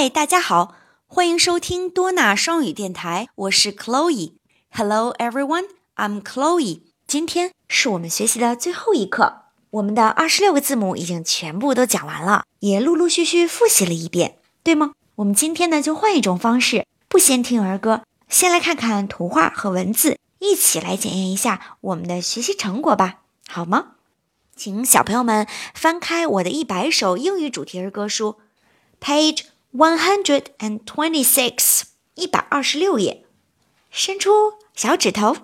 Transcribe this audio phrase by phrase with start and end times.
[0.00, 4.32] 嗨，大家好，欢迎收听多纳双语电台，我是 Chloe。
[4.70, 6.80] Hello everyone, I'm Chloe。
[7.06, 14.92] 今天是我们学习的最后一课，我们的二十六个字母已经全部都讲完了，也陆陆续续复习了一遍，对吗？
[15.16, 23.88] 我们今天呢就换一种方式，不先听儿歌，先来看看图画和文字，一起来检验一下我们的学习成果吧，好吗？
[24.56, 28.36] 请小朋友们翻开我的一百首英语主题儿歌书
[28.98, 29.42] ，Page
[29.72, 31.82] one hundred and twenty-six，
[32.14, 33.24] 一百二十六页，
[33.90, 35.36] 伸出小指头，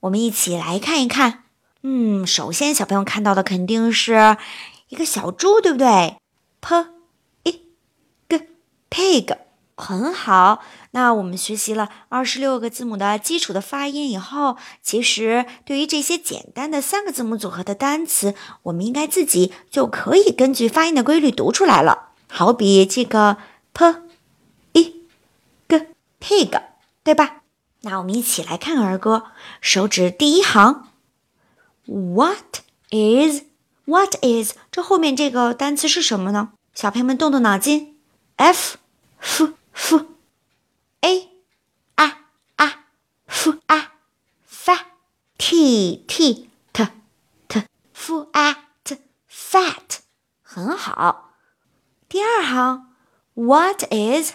[0.00, 1.44] 我们一起来看一看。
[1.82, 4.36] 嗯，首先小朋友看到的肯定是
[4.88, 6.16] 一个小猪，对不对
[6.60, 6.74] ？P
[7.44, 7.52] i
[8.28, 8.48] g
[8.90, 9.36] pig，
[9.76, 10.60] 很好。
[10.90, 18.34] 那我们学习了二十六个字母的基础的发音以后，其实对于这些简单的三个字母组合的单词，
[18.64, 22.08] 我们应该自己就可以根据发音的规律读出来了。
[22.26, 23.36] 好比这个
[23.78, 23.84] p
[24.72, 25.06] i
[25.68, 25.86] g
[26.18, 26.62] pig，
[27.04, 27.42] 对吧？
[27.82, 29.26] 那我们一起来看儿歌，
[29.60, 30.88] 手指第一行
[31.86, 33.44] ，What is
[33.84, 36.50] What is 这后面这个单词是什么呢？
[36.74, 37.96] 小朋友们动动脑筋
[38.34, 38.78] ，f
[39.20, 40.06] f f。
[41.00, 41.28] a
[41.94, 42.22] 啊
[42.56, 42.86] 啊
[43.26, 43.92] f 啊
[44.50, 44.78] fa
[45.38, 46.88] t t t
[47.46, 47.62] t
[47.94, 48.98] f 啊 t
[49.30, 49.98] fat
[50.42, 51.34] 很好。
[52.08, 52.88] 第二行
[53.48, 54.34] ，what is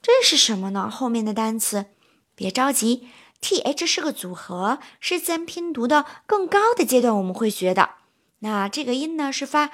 [0.00, 0.88] 这是什么呢？
[0.88, 1.86] 后面的单词
[2.34, 3.08] 别着急
[3.42, 7.90] ，t h 是个组合，是自然拼读的更高的阶段我们会学的。
[8.38, 9.70] 那这个音呢是发，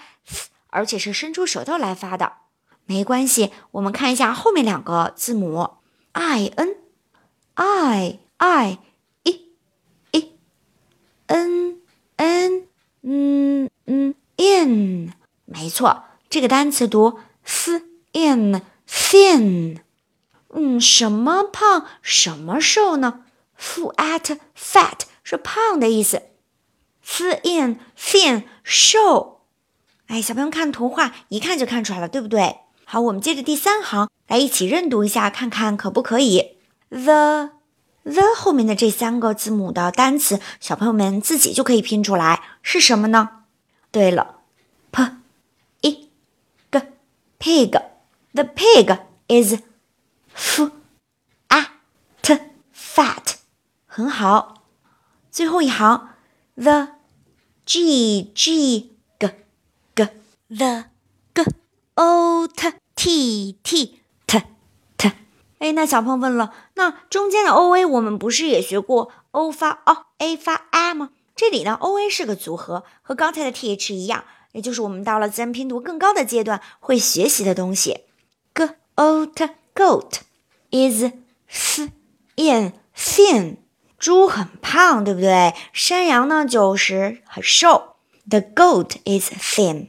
[0.69, 2.33] 而且是伸出舌头来发的，
[2.87, 3.53] 没关系。
[3.73, 5.75] 我们看一下后面两个字母。
[6.13, 6.77] i n
[7.55, 8.79] i i
[9.25, 9.49] e
[10.13, 10.33] e
[11.27, 11.83] n
[12.17, 12.69] n
[13.03, 15.13] 嗯嗯 in
[15.45, 19.81] 没错，这个单词读 s in thin。
[20.57, 23.25] 嗯，什么胖，什么瘦呢
[23.59, 26.23] ？fat fat 是胖的意思
[27.03, 29.43] ，f in thin 瘦。
[30.07, 32.59] 哎，小朋友看图画，一看就看出来了，对不对？
[32.85, 36.59] 好，我们接着第三行来一起认读一下，看看可不可以。
[36.91, 37.51] the
[38.05, 43.45] the 后面的这三个字母的单词，小朋友们自己就可以拼出来，是什么呢？
[43.91, 44.37] 对了
[44.93, 45.03] ，p
[45.81, 45.91] i
[46.71, 46.83] g
[47.41, 47.84] pig。
[48.35, 49.61] The pig is
[50.35, 50.71] f
[51.47, 51.67] a
[52.21, 52.37] t
[52.75, 53.37] fat。
[53.87, 54.65] 很好。
[55.31, 56.09] 最后一行
[56.57, 56.89] ，the
[57.65, 58.91] g g
[59.21, 59.29] g
[59.95, 60.09] g
[60.49, 60.85] the
[61.33, 61.45] g
[61.95, 64.43] o t t t t
[64.97, 65.13] t，
[65.59, 71.11] 哎，那小朋友问了，那中间的 o a 我们不是也学过 o 发 o，a 发 a 吗？
[71.37, 78.01] 这里呢，o a 是个组合，和刚才的 t h 一样，也就是我们到了自然拼读更高的阶段会学习的东西。
[78.55, 80.21] G o t goat
[80.71, 81.13] is
[81.49, 81.89] f
[82.37, 83.57] in thin，
[83.99, 85.55] 猪很胖，对不对？
[85.73, 87.97] 山羊呢就是很瘦。
[88.31, 89.89] The goat is thin。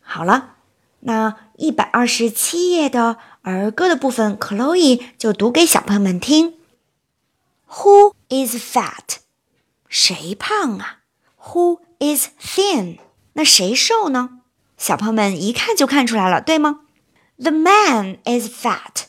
[0.00, 0.56] 好了。
[1.02, 6.58] 那一百二十七页的儿歌的部分，Chloe 就读给小朋友们听。
[7.70, 9.20] Who is fat？
[9.88, 10.98] 谁胖啊
[11.42, 12.98] ？Who is thin？
[13.32, 14.40] 那谁瘦呢？
[14.76, 16.80] 小朋友们一看就看出来了，对吗
[17.39, 19.07] ？The man is fat.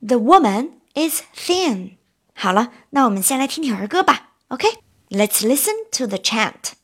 [0.00, 1.96] The woman is thin.
[2.34, 4.30] 好了，那我们先来听听儿歌吧。
[4.48, 6.78] OK，Let's listen to the chant.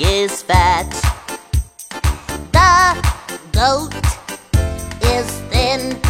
[0.00, 0.88] is fat.
[2.52, 3.00] The
[3.52, 3.94] goat
[5.02, 6.01] is thin.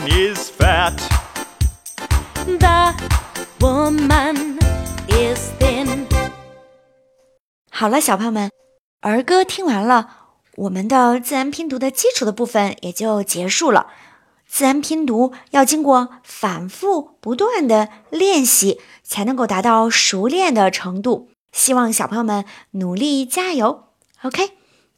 [0.00, 0.96] Man is fat.
[2.44, 2.94] The
[3.60, 4.58] woman
[5.08, 6.06] is thin.
[7.70, 8.50] 好了，小朋友们，
[9.00, 10.16] 儿歌听完了。
[10.56, 13.86] 我们的自然拼读的基础的部分也就结束了。
[14.46, 21.30] 自然拼读要经过反复不断的练习，才能够达到熟练的程度。
[21.52, 23.84] 希望小朋友们努力加油。
[24.22, 24.50] OK，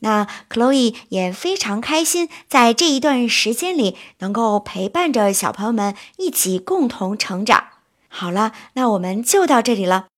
[0.02, 7.64] 那 Chloe 也非常开心，在这一段时间里能够陪伴着小朋友们一起共同成长。
[8.08, 10.12] 好了，那我们就到这里了。